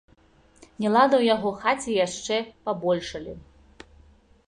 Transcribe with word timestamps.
Нелады 0.83 1.15
ў 1.17 1.23
яго 1.35 1.49
хаце 1.65 1.89
яшчэ 2.07 2.35
пабольшалі. 2.71 3.41